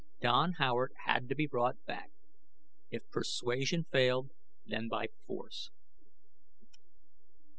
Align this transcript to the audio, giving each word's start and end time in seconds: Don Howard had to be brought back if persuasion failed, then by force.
Don 0.19 0.53
Howard 0.53 0.93
had 1.05 1.29
to 1.29 1.35
be 1.35 1.45
brought 1.45 1.85
back 1.85 2.09
if 2.89 3.07
persuasion 3.11 3.83
failed, 3.91 4.31
then 4.65 4.87
by 4.87 5.09
force. 5.27 5.69